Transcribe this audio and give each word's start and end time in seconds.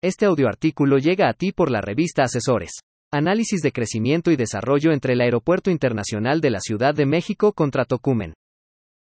Este 0.00 0.26
audioartículo 0.26 0.98
llega 0.98 1.28
a 1.28 1.32
ti 1.32 1.50
por 1.50 1.72
la 1.72 1.80
revista 1.80 2.22
Asesores. 2.22 2.70
Análisis 3.12 3.62
de 3.62 3.72
crecimiento 3.72 4.30
y 4.30 4.36
desarrollo 4.36 4.92
entre 4.92 5.14
el 5.14 5.20
Aeropuerto 5.20 5.72
Internacional 5.72 6.40
de 6.40 6.50
la 6.50 6.60
Ciudad 6.60 6.94
de 6.94 7.04
México 7.04 7.52
contra 7.52 7.84
Tocumen. 7.84 8.34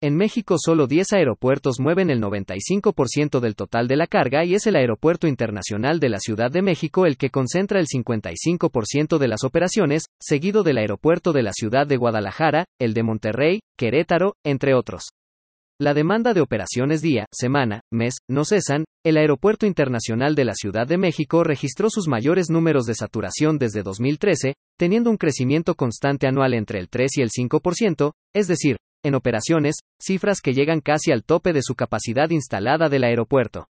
En 0.02 0.16
México 0.16 0.56
solo 0.58 0.86
10 0.86 1.12
aeropuertos 1.12 1.78
mueven 1.78 2.08
el 2.08 2.22
95% 2.22 3.40
del 3.40 3.54
total 3.54 3.86
de 3.86 3.96
la 3.96 4.06
carga 4.06 4.46
y 4.46 4.54
es 4.54 4.66
el 4.66 4.76
Aeropuerto 4.76 5.28
Internacional 5.28 6.00
de 6.00 6.08
la 6.08 6.20
Ciudad 6.20 6.50
de 6.50 6.62
México 6.62 7.04
el 7.04 7.18
que 7.18 7.28
concentra 7.28 7.80
el 7.80 7.86
55% 7.86 9.18
de 9.18 9.28
las 9.28 9.44
operaciones, 9.44 10.06
seguido 10.18 10.62
del 10.62 10.78
Aeropuerto 10.78 11.34
de 11.34 11.42
la 11.42 11.52
Ciudad 11.52 11.86
de 11.86 11.98
Guadalajara, 11.98 12.64
el 12.78 12.94
de 12.94 13.02
Monterrey, 13.02 13.60
Querétaro, 13.76 14.36
entre 14.42 14.74
otros. 14.74 15.10
La 15.82 15.94
demanda 15.94 16.34
de 16.34 16.42
operaciones 16.42 17.00
día, 17.00 17.24
semana, 17.32 17.80
mes, 17.90 18.16
no 18.28 18.44
cesan, 18.44 18.84
el 19.02 19.16
Aeropuerto 19.16 19.64
Internacional 19.64 20.34
de 20.34 20.44
la 20.44 20.52
Ciudad 20.52 20.86
de 20.86 20.98
México 20.98 21.42
registró 21.42 21.88
sus 21.88 22.06
mayores 22.06 22.50
números 22.50 22.84
de 22.84 22.94
saturación 22.94 23.56
desde 23.56 23.82
2013, 23.82 24.56
teniendo 24.78 25.08
un 25.08 25.16
crecimiento 25.16 25.74
constante 25.76 26.26
anual 26.26 26.52
entre 26.52 26.80
el 26.80 26.90
3 26.90 27.12
y 27.16 27.22
el 27.22 27.30
5%, 27.30 28.12
es 28.34 28.46
decir, 28.46 28.76
en 29.02 29.14
operaciones, 29.14 29.76
cifras 29.98 30.42
que 30.42 30.52
llegan 30.52 30.82
casi 30.82 31.12
al 31.12 31.24
tope 31.24 31.54
de 31.54 31.62
su 31.62 31.74
capacidad 31.74 32.28
instalada 32.28 32.90
del 32.90 33.04
aeropuerto. 33.04 33.66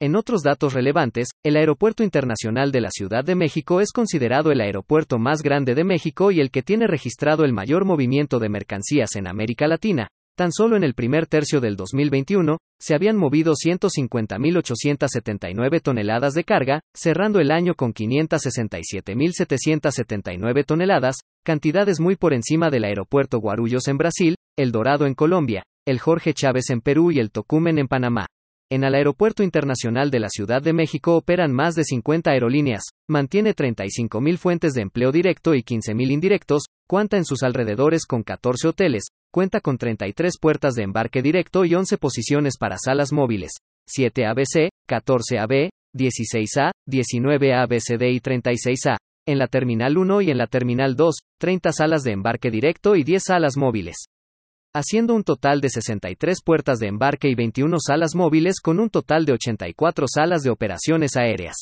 En 0.00 0.16
otros 0.16 0.42
datos 0.42 0.74
relevantes, 0.74 1.28
el 1.44 1.56
Aeropuerto 1.56 2.02
Internacional 2.02 2.72
de 2.72 2.80
la 2.80 2.90
Ciudad 2.90 3.24
de 3.24 3.36
México 3.36 3.80
es 3.80 3.92
considerado 3.92 4.50
el 4.50 4.60
aeropuerto 4.60 5.20
más 5.20 5.42
grande 5.42 5.76
de 5.76 5.84
México 5.84 6.32
y 6.32 6.40
el 6.40 6.50
que 6.50 6.64
tiene 6.64 6.88
registrado 6.88 7.44
el 7.44 7.52
mayor 7.52 7.84
movimiento 7.84 8.40
de 8.40 8.48
mercancías 8.48 9.14
en 9.14 9.28
América 9.28 9.68
Latina, 9.68 10.08
Tan 10.36 10.52
solo 10.52 10.76
en 10.76 10.84
el 10.84 10.92
primer 10.92 11.26
tercio 11.26 11.62
del 11.62 11.76
2021, 11.76 12.58
se 12.78 12.94
habían 12.94 13.16
movido 13.16 13.54
150.879 13.54 15.80
toneladas 15.80 16.34
de 16.34 16.44
carga, 16.44 16.82
cerrando 16.94 17.40
el 17.40 17.50
año 17.50 17.74
con 17.74 17.94
567.779 17.94 20.66
toneladas, 20.66 21.20
cantidades 21.42 22.00
muy 22.00 22.16
por 22.16 22.34
encima 22.34 22.68
del 22.68 22.84
aeropuerto 22.84 23.38
Guarulhos 23.38 23.88
en 23.88 23.96
Brasil, 23.96 24.34
El 24.58 24.72
Dorado 24.72 25.06
en 25.06 25.14
Colombia, 25.14 25.62
el 25.86 26.00
Jorge 26.00 26.34
Chávez 26.34 26.68
en 26.68 26.82
Perú 26.82 27.12
y 27.12 27.18
el 27.18 27.30
Tocumen 27.30 27.78
en 27.78 27.88
Panamá. 27.88 28.26
En 28.70 28.84
el 28.84 28.94
Aeropuerto 28.94 29.42
Internacional 29.42 30.10
de 30.10 30.18
la 30.18 30.28
Ciudad 30.28 30.60
de 30.60 30.72
México 30.72 31.16
operan 31.16 31.52
más 31.52 31.76
de 31.76 31.84
50 31.84 32.32
aerolíneas, 32.32 32.82
mantiene 33.08 33.54
35.000 33.54 34.38
fuentes 34.38 34.72
de 34.74 34.82
empleo 34.82 35.12
directo 35.12 35.54
y 35.54 35.62
15.000 35.62 36.10
indirectos, 36.10 36.64
cuenta 36.88 37.16
en 37.16 37.24
sus 37.24 37.44
alrededores 37.44 38.06
con 38.06 38.24
14 38.24 38.66
hoteles, 38.68 39.04
cuenta 39.30 39.60
con 39.60 39.78
33 39.78 40.34
puertas 40.40 40.74
de 40.74 40.82
embarque 40.82 41.22
directo 41.22 41.64
y 41.64 41.74
11 41.74 41.98
posiciones 41.98 42.56
para 42.58 42.76
salas 42.78 43.12
móviles, 43.12 43.52
7 43.86 44.26
ABC, 44.26 44.70
14 44.86 45.38
AB, 45.38 45.70
16A, 45.94 46.72
19 46.86 47.54
ABCD 47.54 48.02
y 48.10 48.20
36A. 48.20 48.96
En 49.28 49.38
la 49.38 49.48
Terminal 49.48 49.98
1 49.98 50.20
y 50.22 50.30
en 50.30 50.38
la 50.38 50.46
Terminal 50.46 50.94
2, 50.94 51.14
30 51.40 51.72
salas 51.72 52.02
de 52.02 52.12
embarque 52.12 52.50
directo 52.50 52.94
y 52.94 53.02
10 53.02 53.22
salas 53.24 53.56
móviles. 53.56 54.06
Haciendo 54.74 55.14
un 55.14 55.24
total 55.24 55.60
de 55.60 55.70
63 55.70 56.38
puertas 56.44 56.78
de 56.78 56.88
embarque 56.88 57.28
y 57.28 57.34
21 57.34 57.78
salas 57.80 58.14
móviles 58.14 58.60
con 58.60 58.78
un 58.78 58.90
total 58.90 59.24
de 59.24 59.32
84 59.32 60.06
salas 60.06 60.42
de 60.42 60.50
operaciones 60.50 61.16
aéreas. 61.16 61.56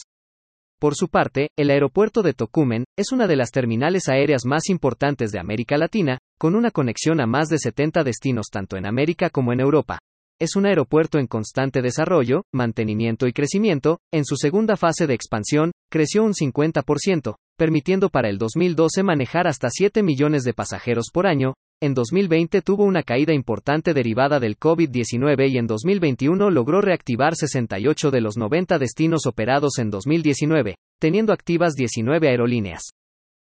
Por 0.84 0.96
su 0.96 1.08
parte, 1.08 1.48
el 1.56 1.70
aeropuerto 1.70 2.20
de 2.20 2.34
Tocumen 2.34 2.84
es 2.94 3.10
una 3.10 3.26
de 3.26 3.36
las 3.36 3.52
terminales 3.52 4.10
aéreas 4.10 4.44
más 4.44 4.68
importantes 4.68 5.32
de 5.32 5.38
América 5.38 5.78
Latina, 5.78 6.18
con 6.38 6.54
una 6.54 6.70
conexión 6.70 7.22
a 7.22 7.26
más 7.26 7.48
de 7.48 7.56
70 7.56 8.04
destinos 8.04 8.48
tanto 8.52 8.76
en 8.76 8.84
América 8.84 9.30
como 9.30 9.54
en 9.54 9.60
Europa. 9.60 9.98
Es 10.38 10.56
un 10.56 10.66
aeropuerto 10.66 11.18
en 11.18 11.26
constante 11.26 11.80
desarrollo, 11.80 12.42
mantenimiento 12.52 13.26
y 13.26 13.32
crecimiento, 13.32 14.00
en 14.12 14.26
su 14.26 14.36
segunda 14.36 14.76
fase 14.76 15.06
de 15.06 15.14
expansión, 15.14 15.72
creció 15.90 16.22
un 16.22 16.34
50%, 16.34 17.36
permitiendo 17.56 18.10
para 18.10 18.28
el 18.28 18.36
2012 18.36 19.04
manejar 19.04 19.46
hasta 19.46 19.70
7 19.70 20.02
millones 20.02 20.42
de 20.42 20.52
pasajeros 20.52 21.06
por 21.10 21.26
año, 21.26 21.54
en 21.80 21.92
2020 21.92 22.62
tuvo 22.62 22.84
una 22.84 23.02
caída 23.02 23.34
importante 23.34 23.92
derivada 23.92 24.40
del 24.40 24.58
COVID-19 24.58 25.50
y 25.50 25.58
en 25.58 25.66
2021 25.66 26.50
logró 26.50 26.80
reactivar 26.80 27.34
68 27.36 28.10
de 28.10 28.20
los 28.20 28.36
90 28.36 28.78
destinos 28.78 29.26
operados 29.26 29.78
en 29.78 29.90
2019, 29.90 30.76
teniendo 30.98 31.32
activas 31.32 31.74
19 31.74 32.28
aerolíneas. 32.28 32.94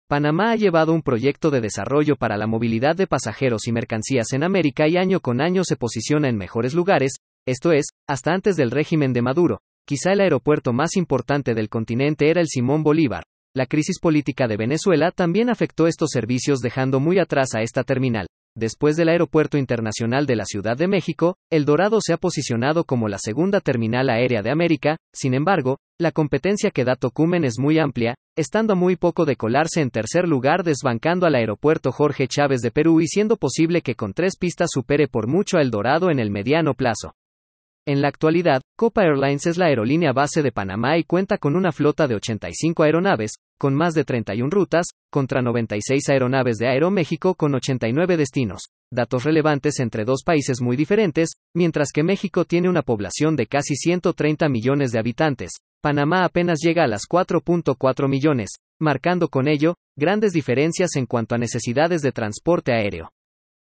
Panamá 0.09 0.53
ha 0.53 0.57
llevado 0.57 0.93
un 0.93 1.03
proyecto 1.03 1.51
de 1.51 1.61
desarrollo 1.61 2.17
para 2.17 2.37
la 2.37 2.47
movilidad 2.47 2.97
de 2.97 3.07
pasajeros 3.07 3.67
y 3.67 3.73
mercancías 3.73 4.33
en 4.33 4.45
América 4.45 4.87
y 4.89 4.97
año 4.97 5.21
con 5.21 5.41
año 5.41 5.65
se 5.65 5.77
posiciona 5.77 6.29
en 6.29 6.37
mejores 6.37 6.75
lugares, 6.75 7.15
esto 7.47 7.73
es, 7.73 7.87
hasta 8.07 8.33
antes 8.33 8.57
del 8.57 8.71
régimen 8.71 9.13
de 9.13 9.23
Maduro. 9.23 9.61
Quizá 9.87 10.13
el 10.13 10.21
aeropuerto 10.21 10.73
más 10.73 10.97
importante 10.97 11.55
del 11.55 11.69
continente 11.69 12.31
era 12.31 12.41
el 12.41 12.47
Simón 12.47 12.83
Bolívar, 12.83 13.25
la 13.55 13.67
crisis 13.67 13.99
política 14.01 14.49
de 14.49 14.57
Venezuela 14.57 15.11
también 15.11 15.51
afectó 15.51 15.87
estos 15.87 16.11
servicios 16.11 16.61
dejando 16.61 17.01
muy 17.01 17.19
atrás 17.19 17.55
a 17.55 17.61
esta 17.61 17.85
terminal. 17.85 18.27
Después 18.57 18.97
del 18.97 19.11
Aeropuerto 19.11 19.59
Internacional 19.59 20.25
de 20.27 20.37
la 20.37 20.45
Ciudad 20.47 20.77
de 20.77 20.89
México, 20.89 21.37
El 21.51 21.67
Dorado 21.67 21.99
se 22.01 22.15
ha 22.15 22.17
posicionado 22.17 22.85
como 22.85 23.09
la 23.09 23.19
segunda 23.19 23.61
terminal 23.61 24.09
aérea 24.09 24.43
de 24.43 24.51
América, 24.51 24.97
sin 25.15 25.35
embargo, 25.35 25.79
la 25.99 26.13
competencia 26.13 26.71
que 26.71 26.85
da 26.85 26.97
Tocumen 26.97 27.45
es 27.45 27.59
muy 27.59 27.79
amplia, 27.79 28.15
estando 28.37 28.73
a 28.73 28.77
muy 28.77 28.97
poco 28.97 29.27
de 29.27 29.37
colarse 29.37 29.83
en 29.83 29.91
tercer 29.91 30.27
lugar 30.27 30.65
desbancando 30.65 31.27
al 31.27 31.35
Aeropuerto 31.35 31.93
Jorge 31.93 32.29
Chávez 32.29 32.63
de 32.63 32.71
Perú 32.71 33.03
y 33.03 33.07
siendo 33.07 33.37
posible 33.37 33.83
que 33.83 33.95
con 33.95 34.15
tres 34.15 34.37
pistas 34.39 34.71
supere 34.73 35.09
por 35.09 35.29
mucho 35.29 35.59
a 35.59 35.61
El 35.61 35.71
Dorado 35.71 36.11
en 36.11 36.19
el 36.19 36.31
mediano 36.31 36.73
plazo. 36.75 37.15
En 37.85 38.01
la 38.01 38.07
actualidad, 38.07 38.63
Copa 38.79 39.03
Airlines 39.03 39.45
es 39.47 39.59
la 39.59 39.67
aerolínea 39.67 40.13
base 40.13 40.41
de 40.41 40.53
Panamá 40.53 40.99
y 40.99 41.03
cuenta 41.03 41.37
con 41.37 41.57
una 41.57 41.73
flota 41.73 42.07
de 42.07 42.15
85 42.15 42.85
aeronaves, 42.85 43.33
con 43.59 43.75
más 43.75 43.95
de 43.95 44.05
31 44.05 44.51
rutas, 44.51 44.87
contra 45.11 45.43
96 45.43 46.09
aeronaves 46.09 46.59
de 46.59 46.69
Aeroméxico 46.69 47.35
con 47.35 47.57
89 47.57 48.17
destinos. 48.17 48.69
Datos 48.93 49.25
relevantes 49.25 49.81
entre 49.81 50.05
dos 50.05 50.23
países 50.25 50.61
muy 50.61 50.77
diferentes, 50.77 51.31
mientras 51.57 51.89
que 51.93 52.05
México 52.05 52.45
tiene 52.45 52.69
una 52.69 52.83
población 52.83 53.35
de 53.35 53.49
casi 53.49 53.75
130 53.75 54.49
millones 54.49 54.93
de 54.93 55.01
habitantes. 55.01 55.51
Panamá 55.83 56.25
apenas 56.25 56.61
llega 56.63 56.85
a 56.85 56.89
las 56.89 57.03
4.4 57.11 58.09
millones, 58.09 58.51
marcando 58.81 59.27
con 59.27 59.49
ello, 59.49 59.75
grandes 59.97 60.33
diferencias 60.33 60.95
en 60.95 61.07
cuanto 61.07 61.35
a 61.35 61.39
necesidades 61.39 62.01
de 62.03 62.13
transporte 62.13 62.73
aéreo. 62.73 63.11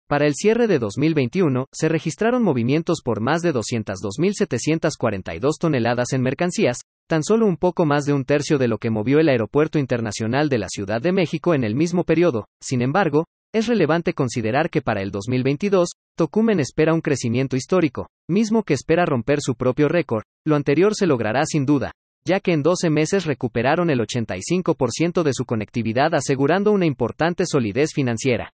Para 0.10 0.26
el 0.26 0.36
cierre 0.36 0.68
de 0.68 0.80
2021, 0.80 1.66
se 1.70 1.90
registraron 1.90 2.42
movimientos 2.42 3.02
por 3.04 3.20
más 3.20 3.42
de 3.42 3.54
202.742 3.54 5.58
toneladas 5.60 6.14
en 6.14 6.22
mercancías, 6.22 6.78
tan 7.10 7.24
solo 7.24 7.46
un 7.46 7.58
poco 7.58 7.86
más 7.86 8.06
de 8.06 8.14
un 8.14 8.24
tercio 8.24 8.58
de 8.58 8.70
lo 8.70 8.78
que 8.78 8.90
movió 8.90 9.20
el 9.20 9.28
Aeropuerto 9.28 9.80
Internacional 9.80 10.48
de 10.48 10.60
la 10.60 10.70
Ciudad 10.70 11.02
de 11.02 11.12
México 11.12 11.54
en 11.54 11.66
el 11.66 11.76
mismo 11.76 12.06
periodo. 12.06 12.46
Sin 12.64 12.82
embargo, 12.82 13.26
es 13.54 13.68
relevante 13.68 14.14
considerar 14.14 14.70
que 14.70 14.82
para 14.82 15.02
el 15.02 15.12
2022, 15.12 15.90
Tocumen 16.16 16.62
espera 16.62 16.94
un 16.94 17.02
crecimiento 17.02 17.58
histórico, 17.58 18.08
mismo 18.30 18.64
que 18.64 18.76
espera 18.76 19.06
romper 19.06 19.42
su 19.42 19.56
propio 19.56 19.90
récord. 19.90 20.24
Lo 20.46 20.56
anterior 20.56 20.96
se 20.96 21.06
logrará 21.06 21.44
sin 21.46 21.66
duda, 21.66 21.92
ya 22.26 22.40
que 22.40 22.54
en 22.54 22.64
12 22.64 22.90
meses 22.90 23.26
recuperaron 23.26 23.90
el 23.90 24.00
85% 24.00 25.24
de 25.24 25.34
su 25.34 25.44
conectividad 25.44 26.16
asegurando 26.16 26.72
una 26.72 26.86
importante 26.86 27.46
solidez 27.46 27.92
financiera. 27.94 28.54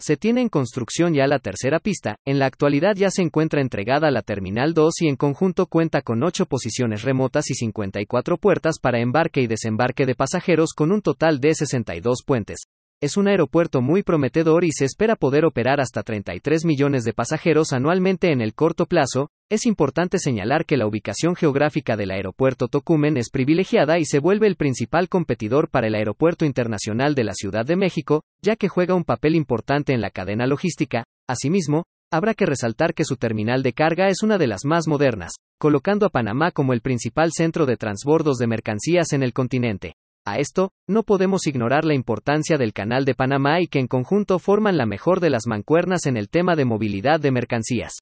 Se 0.00 0.16
tiene 0.16 0.40
en 0.40 0.48
construcción 0.48 1.14
ya 1.14 1.28
la 1.28 1.38
tercera 1.38 1.78
pista, 1.78 2.16
en 2.24 2.40
la 2.40 2.46
actualidad 2.46 2.96
ya 2.96 3.10
se 3.10 3.22
encuentra 3.22 3.60
entregada 3.60 4.10
la 4.10 4.22
Terminal 4.22 4.74
2 4.74 5.02
y 5.02 5.08
en 5.08 5.14
conjunto 5.14 5.66
cuenta 5.66 6.02
con 6.02 6.24
8 6.24 6.46
posiciones 6.46 7.02
remotas 7.02 7.48
y 7.50 7.54
54 7.54 8.36
puertas 8.38 8.80
para 8.80 8.98
embarque 8.98 9.40
y 9.40 9.46
desembarque 9.46 10.04
de 10.04 10.16
pasajeros 10.16 10.72
con 10.74 10.90
un 10.90 11.00
total 11.00 11.38
de 11.38 11.54
62 11.54 12.24
puentes. 12.26 12.64
es 13.00 13.16
un 13.16 13.28
aeropuerto 13.28 13.82
muy 13.82 14.02
prometedor 14.02 14.64
y 14.64 14.72
se 14.72 14.84
espera 14.84 15.14
poder 15.14 15.44
operar 15.44 15.80
hasta 15.80 16.02
33 16.02 16.64
millones 16.64 17.04
de 17.04 17.12
pasajeros 17.12 17.72
anualmente 17.72 18.32
en 18.32 18.40
el 18.40 18.54
corto 18.54 18.86
plazo. 18.86 19.30
Es 19.50 19.66
importante 19.66 20.18
señalar 20.18 20.64
que 20.64 20.78
la 20.78 20.86
ubicación 20.86 21.36
geográfica 21.36 21.96
del 21.96 22.12
aeropuerto 22.12 22.68
Tocumen 22.68 23.18
es 23.18 23.28
privilegiada 23.28 23.98
y 23.98 24.06
se 24.06 24.18
vuelve 24.18 24.46
el 24.46 24.56
principal 24.56 25.10
competidor 25.10 25.68
para 25.68 25.86
el 25.86 25.94
Aeropuerto 25.94 26.46
Internacional 26.46 27.14
de 27.14 27.24
la 27.24 27.34
Ciudad 27.34 27.66
de 27.66 27.76
México, 27.76 28.22
ya 28.42 28.56
que 28.56 28.68
juega 28.68 28.94
un 28.94 29.04
papel 29.04 29.34
importante 29.34 29.92
en 29.92 30.00
la 30.00 30.08
cadena 30.08 30.46
logística. 30.46 31.04
Asimismo, 31.28 31.84
habrá 32.10 32.32
que 32.32 32.46
resaltar 32.46 32.94
que 32.94 33.04
su 33.04 33.16
terminal 33.16 33.62
de 33.62 33.74
carga 33.74 34.08
es 34.08 34.22
una 34.22 34.38
de 34.38 34.46
las 34.46 34.64
más 34.64 34.88
modernas, 34.88 35.32
colocando 35.60 36.06
a 36.06 36.10
Panamá 36.10 36.50
como 36.50 36.72
el 36.72 36.80
principal 36.80 37.30
centro 37.30 37.66
de 37.66 37.76
transbordos 37.76 38.38
de 38.38 38.46
mercancías 38.46 39.12
en 39.12 39.22
el 39.22 39.34
continente. 39.34 39.92
A 40.26 40.38
esto, 40.38 40.70
no 40.88 41.02
podemos 41.02 41.46
ignorar 41.46 41.84
la 41.84 41.92
importancia 41.92 42.56
del 42.56 42.72
Canal 42.72 43.04
de 43.04 43.14
Panamá 43.14 43.60
y 43.60 43.66
que 43.66 43.78
en 43.78 43.88
conjunto 43.88 44.38
forman 44.38 44.78
la 44.78 44.86
mejor 44.86 45.20
de 45.20 45.28
las 45.28 45.46
mancuernas 45.46 46.06
en 46.06 46.16
el 46.16 46.30
tema 46.30 46.56
de 46.56 46.64
movilidad 46.64 47.20
de 47.20 47.30
mercancías. 47.30 47.92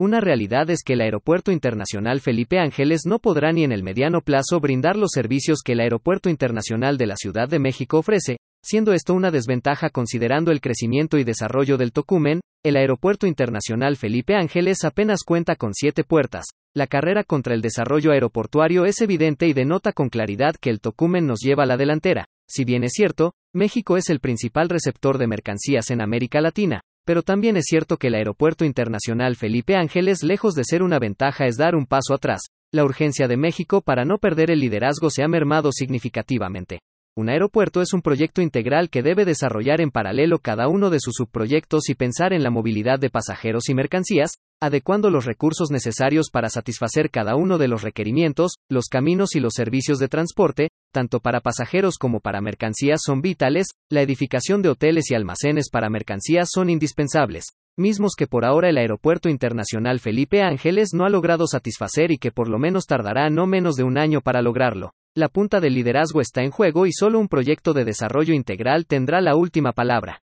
Una 0.00 0.20
realidad 0.20 0.68
es 0.70 0.82
que 0.82 0.94
el 0.94 1.02
Aeropuerto 1.02 1.52
Internacional 1.52 2.20
Felipe 2.20 2.58
Ángeles 2.58 3.02
no 3.06 3.20
podrá 3.20 3.52
ni 3.52 3.62
en 3.62 3.70
el 3.70 3.84
mediano 3.84 4.22
plazo 4.22 4.58
brindar 4.58 4.96
los 4.96 5.12
servicios 5.12 5.60
que 5.64 5.74
el 5.74 5.80
Aeropuerto 5.80 6.28
Internacional 6.28 6.98
de 6.98 7.06
la 7.06 7.14
Ciudad 7.14 7.48
de 7.48 7.60
México 7.60 7.98
ofrece, 7.98 8.38
siendo 8.60 8.92
esto 8.92 9.14
una 9.14 9.30
desventaja 9.30 9.90
considerando 9.90 10.50
el 10.50 10.60
crecimiento 10.60 11.16
y 11.16 11.22
desarrollo 11.22 11.76
del 11.76 11.92
Tocumen, 11.92 12.40
el 12.64 12.74
Aeropuerto 12.74 13.28
Internacional 13.28 13.96
Felipe 13.96 14.34
Ángeles 14.34 14.82
apenas 14.82 15.20
cuenta 15.22 15.54
con 15.54 15.74
siete 15.74 16.02
puertas. 16.02 16.46
La 16.74 16.88
carrera 16.88 17.22
contra 17.22 17.54
el 17.54 17.62
desarrollo 17.62 18.10
aeroportuario 18.10 18.86
es 18.86 19.00
evidente 19.00 19.46
y 19.46 19.52
denota 19.52 19.92
con 19.92 20.08
claridad 20.08 20.56
que 20.60 20.70
el 20.70 20.80
Tocumen 20.80 21.24
nos 21.24 21.38
lleva 21.38 21.62
a 21.62 21.66
la 21.66 21.76
delantera. 21.76 22.24
Si 22.48 22.64
bien 22.64 22.82
es 22.82 22.94
cierto, 22.94 23.32
México 23.54 23.96
es 23.96 24.10
el 24.10 24.18
principal 24.18 24.68
receptor 24.68 25.18
de 25.18 25.28
mercancías 25.28 25.92
en 25.92 26.00
América 26.00 26.40
Latina, 26.40 26.80
pero 27.04 27.22
también 27.22 27.56
es 27.56 27.64
cierto 27.66 27.96
que 27.96 28.08
el 28.08 28.14
Aeropuerto 28.14 28.64
Internacional 28.64 29.36
Felipe 29.36 29.76
Ángeles, 29.76 30.22
lejos 30.22 30.54
de 30.54 30.64
ser 30.64 30.82
una 30.82 30.98
ventaja, 30.98 31.46
es 31.46 31.56
dar 31.56 31.74
un 31.74 31.86
paso 31.86 32.14
atrás. 32.14 32.40
La 32.72 32.84
urgencia 32.84 33.28
de 33.28 33.36
México 33.36 33.82
para 33.82 34.04
no 34.04 34.18
perder 34.18 34.50
el 34.50 34.60
liderazgo 34.60 35.10
se 35.10 35.22
ha 35.22 35.28
mermado 35.28 35.70
significativamente. 35.72 36.80
Un 37.16 37.28
aeropuerto 37.28 37.80
es 37.80 37.92
un 37.92 38.02
proyecto 38.02 38.42
integral 38.42 38.90
que 38.90 39.04
debe 39.04 39.24
desarrollar 39.24 39.80
en 39.80 39.92
paralelo 39.92 40.40
cada 40.40 40.66
uno 40.66 40.90
de 40.90 40.98
sus 40.98 41.14
subproyectos 41.14 41.88
y 41.88 41.94
pensar 41.94 42.32
en 42.32 42.42
la 42.42 42.50
movilidad 42.50 42.98
de 42.98 43.08
pasajeros 43.08 43.68
y 43.68 43.74
mercancías, 43.74 44.32
adecuando 44.60 45.10
los 45.10 45.24
recursos 45.24 45.70
necesarios 45.70 46.30
para 46.32 46.48
satisfacer 46.48 47.12
cada 47.12 47.36
uno 47.36 47.56
de 47.56 47.68
los 47.68 47.82
requerimientos, 47.82 48.54
los 48.68 48.86
caminos 48.86 49.36
y 49.36 49.40
los 49.40 49.52
servicios 49.54 50.00
de 50.00 50.08
transporte, 50.08 50.70
tanto 50.92 51.20
para 51.20 51.40
pasajeros 51.40 51.98
como 51.98 52.18
para 52.18 52.40
mercancías 52.40 53.00
son 53.04 53.22
vitales, 53.22 53.68
la 53.88 54.02
edificación 54.02 54.60
de 54.60 54.70
hoteles 54.70 55.08
y 55.12 55.14
almacenes 55.14 55.70
para 55.70 55.90
mercancías 55.90 56.48
son 56.52 56.68
indispensables, 56.68 57.44
mismos 57.76 58.14
que 58.18 58.26
por 58.26 58.44
ahora 58.44 58.70
el 58.70 58.76
Aeropuerto 58.76 59.28
Internacional 59.28 60.00
Felipe 60.00 60.42
Ángeles 60.42 60.88
no 60.92 61.04
ha 61.04 61.10
logrado 61.10 61.46
satisfacer 61.46 62.10
y 62.10 62.18
que 62.18 62.32
por 62.32 62.48
lo 62.48 62.58
menos 62.58 62.86
tardará 62.86 63.30
no 63.30 63.46
menos 63.46 63.76
de 63.76 63.84
un 63.84 63.98
año 63.98 64.20
para 64.20 64.42
lograrlo. 64.42 64.94
La 65.16 65.28
punta 65.28 65.60
del 65.60 65.74
liderazgo 65.74 66.20
está 66.20 66.42
en 66.42 66.50
juego 66.50 66.86
y 66.86 66.92
solo 66.92 67.20
un 67.20 67.28
proyecto 67.28 67.72
de 67.72 67.84
desarrollo 67.84 68.34
integral 68.34 68.84
tendrá 68.84 69.20
la 69.20 69.36
última 69.36 69.72
palabra. 69.72 70.22